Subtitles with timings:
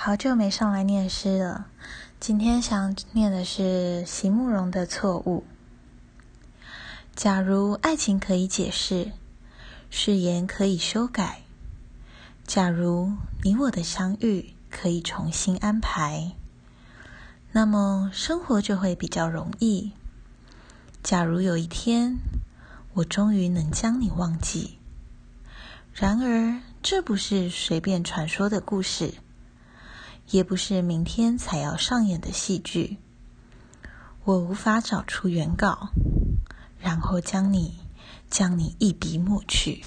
[0.00, 1.66] 好久没上来念诗了，
[2.20, 5.42] 今天想念的是席慕容的《错误》。
[7.16, 9.10] 假如爱情可以解释，
[9.90, 11.42] 誓言可以修改；
[12.46, 16.30] 假如你我的相遇可以重新安排，
[17.50, 19.90] 那么生活就会比较容易。
[21.02, 22.18] 假如有一天，
[22.94, 24.78] 我终于能将你忘记，
[25.92, 29.14] 然而这不是随便传说的故事。
[30.30, 32.98] 也不是明天才要上演的戏剧。
[34.24, 35.88] 我无法找出原稿，
[36.78, 37.78] 然后将你
[38.28, 39.84] 将你一笔抹去。